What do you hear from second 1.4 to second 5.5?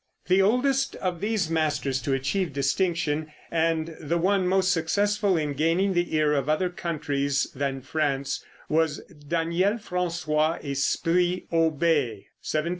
masters to achieve distinction, and the one most successful